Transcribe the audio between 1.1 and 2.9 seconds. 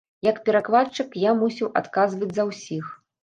я мусіў адказваць за ўсіх.